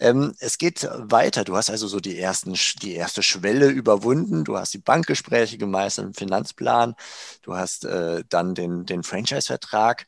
Ähm, 0.00 0.34
es 0.40 0.56
geht 0.56 0.88
weiter. 0.90 1.44
Du 1.44 1.54
hast 1.54 1.68
also 1.68 1.86
so 1.86 2.00
die, 2.00 2.18
ersten, 2.18 2.54
die 2.80 2.94
erste 2.94 3.22
Schwelle 3.22 3.68
überwunden. 3.68 4.44
Du 4.44 4.56
hast 4.56 4.72
die 4.72 4.78
Bankgespräche 4.78 5.58
gemeistert, 5.58 6.06
den 6.06 6.14
Finanzplan. 6.14 6.94
Du 7.42 7.54
hast 7.54 7.84
äh, 7.84 8.24
dann 8.30 8.54
den, 8.54 8.86
den 8.86 9.02
Franchise-Vertrag 9.02 10.06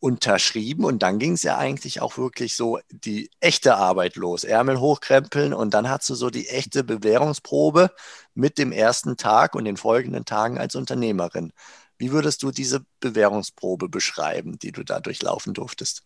unterschrieben 0.00 0.84
und 0.84 1.02
dann 1.02 1.18
ging 1.18 1.32
es 1.32 1.42
ja 1.42 1.56
eigentlich 1.56 2.00
auch 2.02 2.18
wirklich 2.18 2.54
so 2.54 2.78
die 2.90 3.30
echte 3.40 3.76
Arbeit 3.76 4.16
los. 4.16 4.44
Ärmel 4.44 4.78
hochkrempeln 4.78 5.54
und 5.54 5.72
dann 5.74 5.88
hast 5.88 6.08
du 6.10 6.14
so 6.14 6.30
die 6.30 6.48
echte 6.48 6.84
Bewährungsprobe 6.84 7.90
mit 8.34 8.58
dem 8.58 8.72
ersten 8.72 9.16
Tag 9.16 9.54
und 9.54 9.64
den 9.64 9.76
folgenden 9.76 10.24
Tagen 10.24 10.58
als 10.58 10.74
Unternehmerin. 10.74 11.52
Wie 11.98 12.12
würdest 12.12 12.42
du 12.42 12.50
diese 12.50 12.84
Bewährungsprobe 13.00 13.88
beschreiben, 13.88 14.58
die 14.58 14.72
du 14.72 14.84
da 14.84 15.00
durchlaufen 15.00 15.54
durftest? 15.54 16.04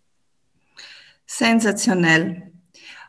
Sensationell. 1.26 2.52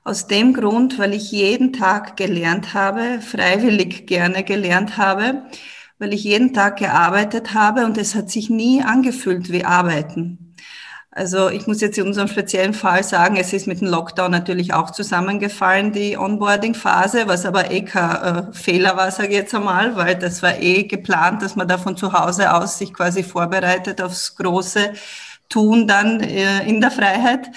Aus 0.04 0.26
dem 0.26 0.54
Grund, 0.54 0.98
weil 0.98 1.14
ich 1.14 1.32
jeden 1.32 1.74
Tag 1.74 2.18
gelernt 2.18 2.74
habe, 2.74 3.22
freiwillig 3.22 4.08
gerne 4.08 4.44
gelernt 4.44 4.98
habe, 4.98 5.44
weil 6.00 6.14
ich 6.14 6.24
jeden 6.24 6.54
Tag 6.56 6.78
gearbeitet 6.78 7.54
habe 7.54 7.86
und 7.86 8.00
es 8.00 8.16
hat 8.16 8.32
sich 8.32 8.50
nie 8.50 8.82
angefühlt 8.82 9.52
wie 9.52 9.64
Arbeiten. 9.64 10.51
Also 11.14 11.50
ich 11.50 11.68
muss 11.68 11.82
jetzt 11.82 11.98
in 11.98 12.08
unserem 12.08 12.30
speziellen 12.30 12.74
Fall 12.74 13.04
sagen, 13.04 13.36
es 13.36 13.52
ist 13.52 13.68
mit 13.68 13.82
dem 13.82 13.90
Lockdown 13.90 14.32
natürlich 14.32 14.74
auch 14.74 14.92
zusammengefallen, 14.92 15.92
die 15.92 16.18
Onboarding-Phase, 16.18 17.28
was 17.28 17.46
aber 17.46 17.70
eh 17.70 17.82
kein 17.84 18.50
äh, 18.50 18.54
Fehler 18.54 18.96
war, 18.96 19.12
sage 19.12 19.30
ich 19.30 19.36
jetzt 19.36 19.54
einmal, 19.54 19.98
weil 19.98 20.16
das 20.16 20.42
war 20.42 20.58
eh 20.60 20.84
geplant, 20.84 21.42
dass 21.42 21.58
man 21.58 21.68
da 21.68 21.78
von 21.78 21.98
zu 21.98 22.14
Hause 22.14 22.54
aus 22.54 22.78
sich 22.78 22.94
quasi 22.94 23.24
vorbereitet 23.24 24.02
aufs 24.02 24.36
große 24.38 24.94
Tun 25.50 25.86
dann 25.86 26.22
äh, 26.22 26.66
in 26.66 26.80
der 26.80 26.92
Freiheit. 26.92 27.50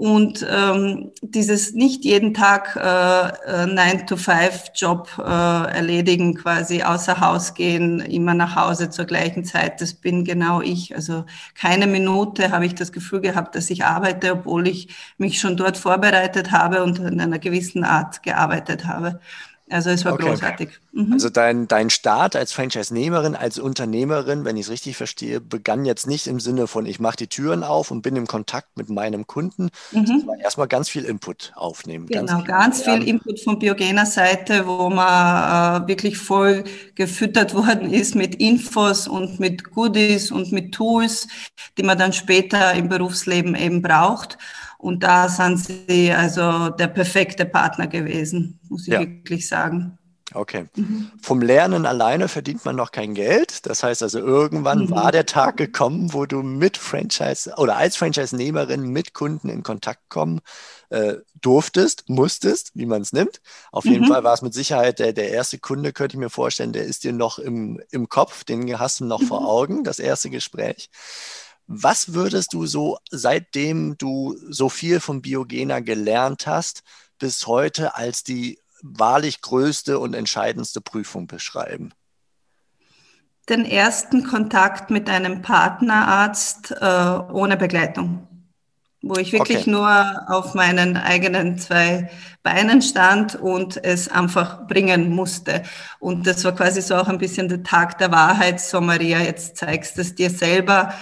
Und 0.00 0.44
ähm, 0.50 1.12
dieses 1.20 1.74
nicht 1.74 2.06
jeden 2.06 2.32
Tag 2.32 2.74
äh, 2.74 2.80
9-to-5-Job 2.80 5.10
äh, 5.18 5.20
äh, 5.20 5.76
erledigen, 5.76 6.36
quasi 6.36 6.82
außer 6.82 7.20
Haus 7.20 7.52
gehen, 7.52 8.00
immer 8.00 8.32
nach 8.32 8.56
Hause 8.56 8.88
zur 8.88 9.04
gleichen 9.04 9.44
Zeit, 9.44 9.82
das 9.82 9.92
bin 9.92 10.24
genau 10.24 10.62
ich. 10.62 10.96
Also 10.96 11.26
keine 11.54 11.86
Minute 11.86 12.50
habe 12.50 12.64
ich 12.64 12.74
das 12.74 12.92
Gefühl 12.92 13.20
gehabt, 13.20 13.54
dass 13.54 13.68
ich 13.68 13.84
arbeite, 13.84 14.32
obwohl 14.32 14.68
ich 14.68 14.88
mich 15.18 15.38
schon 15.38 15.58
dort 15.58 15.76
vorbereitet 15.76 16.50
habe 16.50 16.82
und 16.82 16.98
in 16.98 17.20
einer 17.20 17.38
gewissen 17.38 17.84
Art 17.84 18.22
gearbeitet 18.22 18.86
habe. 18.86 19.20
Also 19.70 19.90
es 19.90 20.04
war 20.04 20.14
okay. 20.14 20.28
großartig. 20.28 20.68
Mhm. 20.92 21.12
Also 21.12 21.30
dein, 21.30 21.68
dein 21.68 21.90
Start 21.90 22.34
als 22.34 22.52
Franchise-Nehmerin, 22.52 23.36
als 23.36 23.58
Unternehmerin, 23.58 24.44
wenn 24.44 24.56
ich 24.56 24.66
es 24.66 24.70
richtig 24.70 24.96
verstehe, 24.96 25.40
begann 25.40 25.84
jetzt 25.84 26.06
nicht 26.06 26.26
im 26.26 26.40
Sinne 26.40 26.66
von, 26.66 26.86
ich 26.86 26.98
mache 26.98 27.16
die 27.16 27.28
Türen 27.28 27.62
auf 27.62 27.90
und 27.90 28.02
bin 28.02 28.16
im 28.16 28.26
Kontakt 28.26 28.76
mit 28.76 28.90
meinem 28.90 29.26
Kunden, 29.26 29.70
mhm. 29.92 30.06
sondern 30.06 30.40
erstmal 30.40 30.66
ganz 30.66 30.88
viel 30.88 31.04
Input 31.04 31.52
aufnehmen. 31.54 32.06
Genau, 32.06 32.42
ganz 32.42 32.82
viel, 32.82 32.92
ganz 32.92 33.04
viel 33.04 33.08
Input 33.08 33.40
von 33.40 33.58
Biogener 33.58 34.06
Seite, 34.06 34.66
wo 34.66 34.90
man 34.90 35.84
äh, 35.84 35.88
wirklich 35.88 36.18
voll 36.18 36.64
gefüttert 36.96 37.54
worden 37.54 37.92
ist 37.92 38.16
mit 38.16 38.34
Infos 38.34 39.06
und 39.06 39.38
mit 39.38 39.70
Goodies 39.70 40.32
und 40.32 40.50
mit 40.50 40.72
Tools, 40.72 41.28
die 41.78 41.84
man 41.84 41.96
dann 41.96 42.12
später 42.12 42.74
im 42.74 42.88
Berufsleben 42.88 43.54
eben 43.54 43.82
braucht. 43.82 44.36
Und 44.80 45.02
da 45.02 45.28
sind 45.28 45.58
sie 45.58 46.10
also 46.10 46.70
der 46.70 46.88
perfekte 46.88 47.44
Partner 47.44 47.86
gewesen, 47.86 48.58
muss 48.68 48.86
ich 48.86 48.94
ja. 48.94 49.00
wirklich 49.00 49.46
sagen. 49.46 49.98
Okay. 50.32 50.66
Mhm. 50.76 51.10
Vom 51.20 51.42
Lernen 51.42 51.86
alleine 51.86 52.28
verdient 52.28 52.64
man 52.64 52.76
noch 52.76 52.92
kein 52.92 53.14
Geld. 53.14 53.66
Das 53.66 53.82
heißt 53.82 54.02
also, 54.02 54.20
irgendwann 54.20 54.84
mhm. 54.84 54.90
war 54.90 55.12
der 55.12 55.26
Tag 55.26 55.56
gekommen, 55.56 56.12
wo 56.12 56.24
du 56.24 56.42
mit 56.42 56.76
Franchise 56.76 57.52
oder 57.56 57.76
als 57.76 57.96
Franchise-Nehmerin 57.96 58.88
mit 58.88 59.12
Kunden 59.12 59.48
in 59.48 59.62
Kontakt 59.62 60.08
kommen 60.08 60.40
äh, 60.90 61.14
durftest, 61.40 62.08
musstest, 62.08 62.70
wie 62.74 62.86
man 62.86 63.02
es 63.02 63.12
nimmt. 63.12 63.40
Auf 63.72 63.84
jeden 63.84 64.04
mhm. 64.04 64.08
Fall 64.08 64.24
war 64.24 64.34
es 64.34 64.42
mit 64.42 64.54
Sicherheit 64.54 64.98
der, 64.98 65.12
der 65.12 65.30
erste 65.30 65.58
Kunde, 65.58 65.92
könnte 65.92 66.16
ich 66.16 66.20
mir 66.20 66.30
vorstellen, 66.30 66.72
der 66.72 66.84
ist 66.84 67.04
dir 67.04 67.12
noch 67.12 67.38
im, 67.38 67.82
im 67.90 68.08
Kopf, 68.08 68.44
den 68.44 68.78
hast 68.78 69.00
du 69.00 69.04
noch 69.04 69.22
vor 69.22 69.40
mhm. 69.40 69.46
Augen, 69.46 69.84
das 69.84 69.98
erste 69.98 70.30
Gespräch. 70.30 70.90
Was 71.72 72.14
würdest 72.14 72.52
du 72.52 72.66
so, 72.66 72.98
seitdem 73.12 73.96
du 73.96 74.36
so 74.48 74.68
viel 74.68 74.98
von 74.98 75.22
Biogena 75.22 75.78
gelernt 75.78 76.48
hast, 76.48 76.82
bis 77.20 77.46
heute 77.46 77.94
als 77.94 78.24
die 78.24 78.58
wahrlich 78.82 79.40
größte 79.40 80.00
und 80.00 80.14
entscheidendste 80.14 80.80
Prüfung 80.80 81.28
beschreiben? 81.28 81.92
Den 83.48 83.64
ersten 83.64 84.24
Kontakt 84.24 84.90
mit 84.90 85.08
einem 85.08 85.42
Partnerarzt 85.42 86.72
äh, 86.72 86.84
ohne 87.32 87.56
Begleitung, 87.56 88.26
wo 89.00 89.14
ich 89.14 89.32
wirklich 89.32 89.58
okay. 89.58 89.70
nur 89.70 90.24
auf 90.26 90.54
meinen 90.54 90.96
eigenen 90.96 91.56
zwei 91.56 92.10
Beinen 92.42 92.82
stand 92.82 93.36
und 93.36 93.76
es 93.84 94.08
einfach 94.08 94.66
bringen 94.66 95.10
musste. 95.10 95.62
Und 96.00 96.26
das 96.26 96.42
war 96.44 96.52
quasi 96.52 96.82
so 96.82 96.96
auch 96.96 97.06
ein 97.06 97.18
bisschen 97.18 97.48
der 97.48 97.62
Tag 97.62 97.96
der 97.98 98.10
Wahrheit. 98.10 98.60
So, 98.60 98.80
Maria, 98.80 99.20
jetzt 99.20 99.56
zeigst 99.56 99.96
du 99.96 100.00
es 100.00 100.16
dir 100.16 100.30
selber 100.30 100.92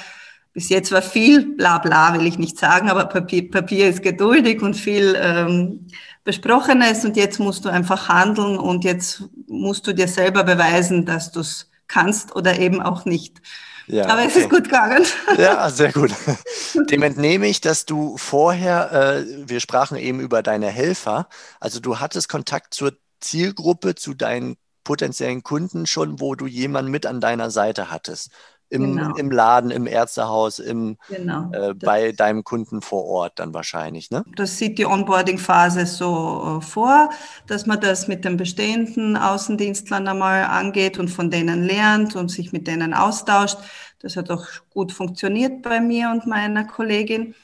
bis 0.58 0.70
jetzt 0.70 0.90
war 0.90 1.02
viel 1.02 1.54
bla 1.54 1.78
bla, 1.78 2.14
will 2.14 2.26
ich 2.26 2.36
nicht 2.36 2.58
sagen, 2.58 2.90
aber 2.90 3.04
Papier, 3.04 3.48
Papier 3.48 3.88
ist 3.88 4.02
geduldig 4.02 4.60
und 4.60 4.74
viel 4.74 5.16
ähm, 5.16 5.86
Besprochenes 6.24 7.04
und 7.04 7.16
jetzt 7.16 7.38
musst 7.38 7.64
du 7.64 7.68
einfach 7.68 8.08
handeln 8.08 8.58
und 8.58 8.82
jetzt 8.82 9.22
musst 9.46 9.86
du 9.86 9.92
dir 9.92 10.08
selber 10.08 10.42
beweisen, 10.42 11.06
dass 11.06 11.30
du 11.30 11.40
es 11.40 11.70
kannst 11.86 12.34
oder 12.34 12.58
eben 12.58 12.82
auch 12.82 13.04
nicht. 13.04 13.40
Ja, 13.86 14.06
Aber 14.06 14.22
es 14.22 14.32
okay. 14.32 14.40
ist 14.40 14.50
gut 14.50 14.64
gegangen. 14.64 15.04
Ja, 15.38 15.70
sehr 15.70 15.92
gut. 15.92 16.10
Dem 16.90 17.02
entnehme 17.02 17.46
ich, 17.46 17.60
dass 17.60 17.86
du 17.86 18.16
vorher, 18.16 18.90
äh, 18.92 19.48
wir 19.48 19.60
sprachen 19.60 19.96
eben 19.96 20.18
über 20.18 20.42
deine 20.42 20.70
Helfer, 20.70 21.28
also 21.60 21.78
du 21.78 22.00
hattest 22.00 22.28
Kontakt 22.28 22.74
zur 22.74 22.94
Zielgruppe, 23.20 23.94
zu 23.94 24.12
deinen 24.12 24.56
potenziellen 24.82 25.44
Kunden 25.44 25.86
schon, 25.86 26.18
wo 26.18 26.34
du 26.34 26.48
jemanden 26.48 26.90
mit 26.90 27.06
an 27.06 27.20
deiner 27.20 27.52
Seite 27.52 27.92
hattest 27.92 28.32
im, 28.70 28.96
genau. 28.96 29.14
im 29.16 29.30
Laden, 29.30 29.70
im 29.70 29.86
Ärztehaus, 29.86 30.58
im, 30.58 30.96
genau. 31.08 31.50
äh, 31.52 31.74
bei 31.74 32.12
deinem 32.12 32.44
Kunden 32.44 32.82
vor 32.82 33.04
Ort 33.04 33.38
dann 33.38 33.54
wahrscheinlich. 33.54 34.10
Ne? 34.10 34.24
Das 34.36 34.58
sieht 34.58 34.78
die 34.78 34.86
Onboarding-Phase 34.86 35.86
so 35.86 36.58
äh, 36.58 36.64
vor, 36.64 37.10
dass 37.46 37.66
man 37.66 37.80
das 37.80 38.08
mit 38.08 38.24
den 38.24 38.36
bestehenden 38.36 39.16
Außendienstlern 39.16 40.06
einmal 40.06 40.44
angeht 40.44 40.98
und 40.98 41.08
von 41.08 41.30
denen 41.30 41.64
lernt 41.64 42.16
und 42.16 42.30
sich 42.30 42.52
mit 42.52 42.66
denen 42.66 42.94
austauscht. 42.94 43.58
Das 44.00 44.16
hat 44.16 44.30
auch 44.30 44.46
gut 44.70 44.92
funktioniert 44.92 45.62
bei 45.62 45.80
mir 45.80 46.10
und 46.10 46.26
meiner 46.26 46.64
Kollegin. 46.64 47.34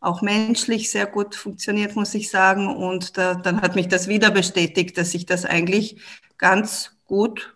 Auch 0.00 0.22
menschlich 0.22 0.90
sehr 0.90 1.06
gut 1.06 1.34
funktioniert, 1.34 1.96
muss 1.96 2.14
ich 2.14 2.30
sagen. 2.30 2.68
Und 2.68 3.16
da, 3.16 3.34
dann 3.34 3.62
hat 3.62 3.74
mich 3.74 3.88
das 3.88 4.08
wieder 4.08 4.30
bestätigt, 4.30 4.98
dass 4.98 5.14
ich 5.14 5.26
das 5.26 5.44
eigentlich 5.44 6.00
ganz 6.38 6.92
gut 7.06 7.55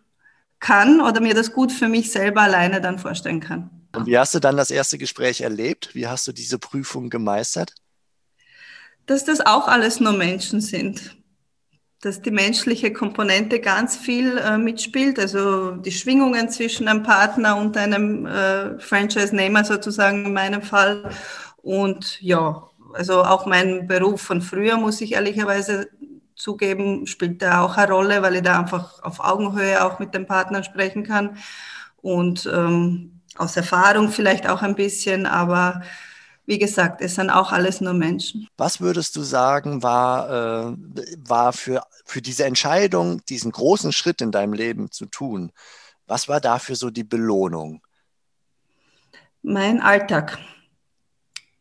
kann 0.61 1.00
oder 1.00 1.21
mir 1.21 1.35
das 1.35 1.52
gut 1.52 1.73
für 1.73 1.88
mich 1.88 2.12
selber 2.12 2.43
alleine 2.43 2.81
dann 2.81 2.99
vorstellen 2.99 3.40
kann. 3.40 3.71
Und 3.95 4.07
wie 4.07 4.19
hast 4.19 4.35
du 4.35 4.38
dann 4.38 4.57
das 4.57 4.71
erste 4.71 4.99
Gespräch 4.99 5.40
erlebt? 5.40 5.95
Wie 5.95 6.07
hast 6.07 6.29
du 6.29 6.33
diese 6.33 6.59
Prüfung 6.59 7.11
gemeistert? 7.11 7.75
Dass 9.07 9.25
das 9.25 9.40
auch 9.40 9.67
alles 9.67 9.99
nur 9.99 10.12
Menschen 10.12 10.61
sind. 10.61 11.17
Dass 12.00 12.23
die 12.23 12.31
menschliche 12.31 12.93
Komponente 12.93 13.61
ganz 13.61 13.97
viel 13.97 14.38
äh, 14.38 14.57
mitspielt, 14.57 15.19
also 15.19 15.73
die 15.73 15.93
Schwingungen 15.93 16.49
zwischen 16.49 16.88
einem 16.88 17.02
Partner 17.02 17.57
und 17.57 17.76
einem 17.76 18.26
äh, 18.26 18.79
Franchise-Nehmer 18.79 19.64
sozusagen 19.64 20.26
in 20.26 20.33
meinem 20.33 20.62
Fall. 20.62 21.11
Und 21.57 22.21
ja, 22.23 22.71
also 22.95 23.23
auch 23.23 23.45
mein 23.45 23.87
Beruf 23.87 24.23
von 24.23 24.40
früher, 24.40 24.76
muss 24.76 25.00
ich 25.00 25.12
ehrlicherweise 25.12 25.90
zugeben, 26.40 27.06
spielt 27.06 27.42
da 27.42 27.62
auch 27.62 27.76
eine 27.76 27.92
Rolle, 27.92 28.23
weil 28.23 28.37
ich 28.37 28.42
da 28.42 28.61
einfach 28.61 29.02
auf 29.02 29.20
Augenhöhe 29.20 29.85
auch 29.85 29.99
mit 29.99 30.14
dem 30.14 30.26
Partner 30.26 30.62
sprechen 30.62 31.04
kann 31.04 31.37
und 32.02 32.49
ähm, 32.52 33.20
aus 33.37 33.56
Erfahrung 33.56 34.11
vielleicht 34.11 34.49
auch 34.49 34.62
ein 34.62 34.75
bisschen, 34.75 35.26
aber 35.26 35.82
wie 36.47 36.59
gesagt, 36.59 37.00
es 37.00 37.14
sind 37.14 37.30
auch 37.30 37.52
alles 37.52 37.80
nur 37.80 37.92
Menschen. 37.92 38.49
Was 38.56 38.80
würdest 38.80 39.14
du 39.14 39.23
sagen, 39.23 39.82
war, 39.82 40.70
äh, 40.70 40.76
war 41.28 41.52
für, 41.52 41.82
für 42.04 42.20
diese 42.20 42.44
Entscheidung, 42.44 43.25
diesen 43.26 43.52
großen 43.52 43.92
Schritt 43.92 44.20
in 44.20 44.32
deinem 44.32 44.52
Leben 44.52 44.90
zu 44.90 45.06
tun? 45.06 45.52
Was 46.06 46.28
war 46.28 46.40
dafür 46.40 46.75
so 46.75 46.90
die 46.90 47.04
Belohnung? 47.04 47.82
Mein 49.42 49.80
Alltag 49.80 50.38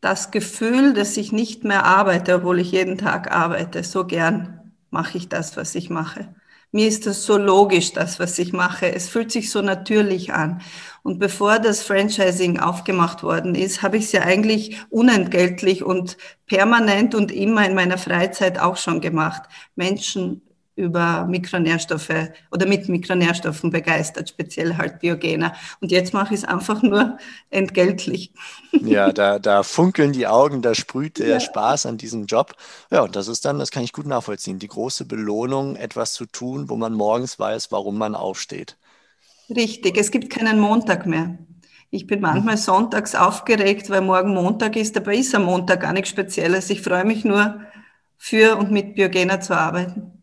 das 0.00 0.30
Gefühl, 0.30 0.92
dass 0.94 1.16
ich 1.16 1.30
nicht 1.30 1.62
mehr 1.62 1.84
arbeite, 1.84 2.36
obwohl 2.36 2.58
ich 2.58 2.72
jeden 2.72 2.98
Tag 2.98 3.30
arbeite, 3.30 3.84
so 3.84 4.06
gern 4.06 4.59
mache 4.90 5.18
ich 5.18 5.28
das, 5.28 5.56
was 5.56 5.74
ich 5.74 5.90
mache. 5.90 6.34
Mir 6.72 6.86
ist 6.86 7.06
das 7.06 7.24
so 7.24 7.36
logisch, 7.36 7.92
das, 7.92 8.20
was 8.20 8.38
ich 8.38 8.52
mache. 8.52 8.94
Es 8.94 9.08
fühlt 9.08 9.32
sich 9.32 9.50
so 9.50 9.60
natürlich 9.60 10.32
an. 10.32 10.60
Und 11.02 11.18
bevor 11.18 11.58
das 11.58 11.82
Franchising 11.82 12.60
aufgemacht 12.60 13.24
worden 13.24 13.56
ist, 13.56 13.82
habe 13.82 13.96
ich 13.96 14.04
es 14.04 14.12
ja 14.12 14.22
eigentlich 14.22 14.78
unentgeltlich 14.88 15.82
und 15.82 16.16
permanent 16.46 17.16
und 17.16 17.32
immer 17.32 17.66
in 17.66 17.74
meiner 17.74 17.98
Freizeit 17.98 18.60
auch 18.60 18.76
schon 18.76 19.00
gemacht. 19.00 19.42
Menschen 19.74 20.42
über 20.80 21.26
Mikronährstoffe 21.26 22.30
oder 22.50 22.66
mit 22.66 22.88
Mikronährstoffen 22.88 23.70
begeistert, 23.70 24.30
speziell 24.30 24.76
halt 24.78 25.00
Biogener. 25.00 25.54
Und 25.80 25.92
jetzt 25.92 26.14
mache 26.14 26.34
ich 26.34 26.40
es 26.40 26.46
einfach 26.46 26.82
nur 26.82 27.18
entgeltlich. 27.50 28.32
Ja, 28.72 29.12
da, 29.12 29.38
da 29.38 29.62
funkeln 29.62 30.12
die 30.12 30.26
Augen, 30.26 30.62
da 30.62 30.74
sprüht 30.74 31.18
der 31.18 31.28
ja. 31.28 31.40
Spaß 31.40 31.86
an 31.86 31.98
diesem 31.98 32.26
Job. 32.26 32.54
Ja, 32.90 33.02
und 33.02 33.14
das 33.14 33.28
ist 33.28 33.44
dann, 33.44 33.58
das 33.58 33.70
kann 33.70 33.84
ich 33.84 33.92
gut 33.92 34.06
nachvollziehen, 34.06 34.58
die 34.58 34.68
große 34.68 35.04
Belohnung, 35.04 35.76
etwas 35.76 36.14
zu 36.14 36.24
tun, 36.24 36.70
wo 36.70 36.76
man 36.76 36.94
morgens 36.94 37.38
weiß, 37.38 37.70
warum 37.70 37.98
man 37.98 38.14
aufsteht. 38.14 38.76
Richtig, 39.54 39.98
es 39.98 40.10
gibt 40.10 40.30
keinen 40.30 40.58
Montag 40.58 41.06
mehr. 41.06 41.38
Ich 41.90 42.06
bin 42.06 42.20
manchmal 42.20 42.56
sonntags 42.56 43.14
aufgeregt, 43.16 43.90
weil 43.90 44.00
morgen 44.00 44.32
Montag 44.32 44.76
ist, 44.76 44.96
aber 44.96 45.12
ist 45.12 45.34
am 45.34 45.44
Montag 45.44 45.80
gar 45.80 45.92
nichts 45.92 46.08
Spezielles. 46.08 46.70
Ich 46.70 46.82
freue 46.82 47.04
mich 47.04 47.24
nur, 47.24 47.60
für 48.22 48.58
und 48.58 48.70
mit 48.70 48.94
Biogena 48.94 49.40
zu 49.40 49.56
arbeiten. 49.56 50.19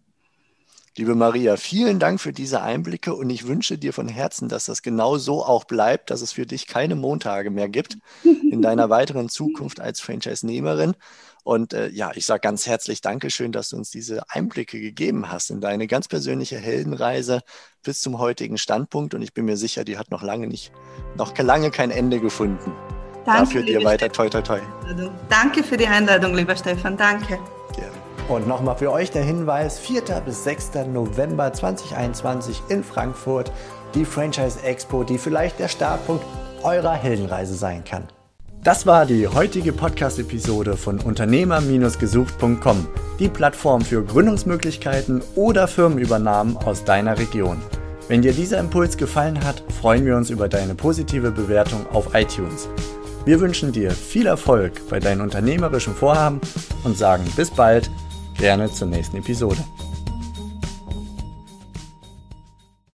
Liebe 0.98 1.13
Maria, 1.13 1.58
vielen 1.58 2.00
Dank 2.00 2.20
für 2.20 2.34
diese 2.34 2.63
Einblicke 2.63 3.13
und 3.13 3.30
ich 3.30 3.46
wünsche 3.46 3.77
dir 3.77 3.94
von 3.94 4.08
Herzen, 4.08 4.50
dass 4.50 4.66
das 4.66 4.82
genau 4.82 5.20
so 5.20 5.46
auch 5.46 5.66
bleibt, 5.66 6.10
dass 6.10 6.22
es 6.22 6.32
für 6.32 6.48
dich 6.48 6.66
keine 6.66 6.96
Montage 6.96 7.51
mehr 7.51 7.70
gibt 7.70 8.00
in 8.24 8.63
deiner 8.63 8.89
weiteren 8.89 9.30
Zukunft 9.30 9.80
als 9.80 10.01
Franchise-Nehmerin. 10.01 10.96
Und 11.44 11.75
äh, 11.75 11.89
ja, 11.89 12.12
ich 12.16 12.25
sage 12.25 12.39
ganz 12.39 12.66
herzlich 12.66 13.01
Dankeschön, 13.01 13.51
dass 13.51 13.70
du 13.70 13.77
uns 13.77 13.92
diese 13.92 14.27
Einblicke 14.32 14.82
gegeben 14.82 15.32
hast 15.32 15.51
in 15.51 15.62
deine 15.62 15.86
ganz 15.86 16.08
persönliche 16.08 16.58
Heldenreise 16.58 17.42
bis 17.84 18.01
zum 18.01 18.18
heutigen 18.18 18.58
Standpunkt. 18.58 19.13
Und 19.13 19.22
ich 19.22 19.36
bin 19.36 19.46
mir 19.46 19.56
sicher, 19.56 19.84
die 19.84 20.00
hat 20.00 20.10
noch 20.10 20.24
lange 20.24 20.48
nicht, 20.48 20.72
noch 21.16 21.38
lange 21.38 21.70
kein 21.70 21.92
Ende 21.92 22.20
gefunden. 22.20 22.74
Danke, 23.24 23.42
Dafür 23.44 23.62
dir 23.62 23.84
weiter 23.84 24.12
toi 24.12 24.30
toi 24.30 24.42
toi. 24.42 24.60
Danke 25.30 25.63
für 25.63 25.77
die 25.77 25.86
Einladung, 25.86 26.34
lieber 26.34 26.56
Stefan. 26.56 26.98
Danke. 26.98 27.38
Und 28.27 28.46
nochmal 28.46 28.75
für 28.75 28.91
euch 28.91 29.10
der 29.10 29.24
Hinweis, 29.24 29.79
4. 29.79 30.01
bis 30.25 30.43
6. 30.43 30.72
November 30.91 31.53
2021 31.53 32.62
in 32.67 32.84
Frankfurt, 32.84 33.53
die 33.96 34.03
Franchise 34.03 34.62
Expo, 34.63 35.05
die 35.05 35.17
vielleicht 35.17 35.60
der 35.60 35.69
Startpunkt 35.69 36.25
eurer 36.62 36.93
Heldenreise 36.93 37.53
sein 37.53 37.86
kann. 37.86 38.03
Das 38.63 38.86
war 38.86 39.05
die 39.05 39.29
heutige 39.29 39.72
Podcast-Episode 39.72 40.75
von 40.75 41.00
Unternehmer-gesucht.com, 41.00 42.88
die 43.17 43.29
Plattform 43.29 43.81
für 43.81 44.03
Gründungsmöglichkeiten 44.03 45.22
oder 45.36 45.69
Firmenübernahmen 45.69 46.57
aus 46.57 46.84
deiner 46.84 47.17
Region. 47.17 47.62
Wenn 48.10 48.22
dir 48.22 48.34
dieser 48.34 48.60
Impuls 48.60 48.98
gefallen 48.98 49.41
hat, 49.46 49.63
freuen 49.79 50.05
wir 50.05 50.17
uns 50.17 50.31
über 50.31 50.50
deine 50.50 50.75
positive 50.75 51.31
Bewertung 51.31 51.86
auf 51.93 52.13
iTunes. 52.13 52.67
Wir 53.24 53.39
wünschen 53.39 53.72
dir 53.72 53.91
viel 53.91 54.25
Erfolg 54.25 54.81
bei 54.89 55.00
deinen 55.00 55.22
unternehmerischen 55.22 55.96
Vorhaben 55.96 56.41
und 56.84 56.98
sagen 56.98 57.24
bis 57.38 57.51
bald, 57.51 57.89
gerne 58.38 58.72
zur 58.72 58.88
nächsten 58.88 59.17
Episode. 59.17 59.63